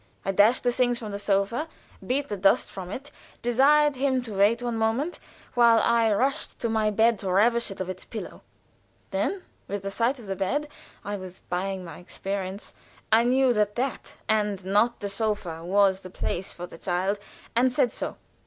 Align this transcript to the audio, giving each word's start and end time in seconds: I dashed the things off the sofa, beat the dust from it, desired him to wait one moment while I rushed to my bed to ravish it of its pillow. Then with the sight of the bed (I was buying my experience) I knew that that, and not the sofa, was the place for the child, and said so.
I 0.25 0.31
dashed 0.31 0.63
the 0.63 0.71
things 0.71 1.03
off 1.03 1.11
the 1.11 1.19
sofa, 1.19 1.67
beat 2.03 2.27
the 2.27 2.35
dust 2.35 2.71
from 2.71 2.89
it, 2.89 3.11
desired 3.43 3.97
him 3.97 4.23
to 4.23 4.33
wait 4.35 4.63
one 4.63 4.75
moment 4.75 5.19
while 5.53 5.77
I 5.79 6.11
rushed 6.11 6.57
to 6.61 6.69
my 6.69 6.89
bed 6.89 7.19
to 7.19 7.31
ravish 7.31 7.69
it 7.69 7.79
of 7.79 7.87
its 7.87 8.03
pillow. 8.03 8.41
Then 9.11 9.43
with 9.67 9.83
the 9.83 9.91
sight 9.91 10.17
of 10.17 10.25
the 10.25 10.35
bed 10.35 10.69
(I 11.05 11.17
was 11.17 11.41
buying 11.49 11.85
my 11.85 11.99
experience) 11.99 12.73
I 13.11 13.23
knew 13.25 13.53
that 13.53 13.75
that, 13.75 14.17
and 14.27 14.65
not 14.65 15.01
the 15.01 15.07
sofa, 15.07 15.63
was 15.63 15.99
the 15.99 16.09
place 16.09 16.51
for 16.51 16.65
the 16.65 16.79
child, 16.79 17.19
and 17.55 17.71
said 17.71 17.91
so. 17.91 18.17